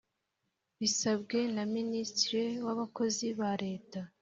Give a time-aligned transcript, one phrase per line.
[0.79, 3.99] Bisabwe na Minisitiri w Abakozi ba Leta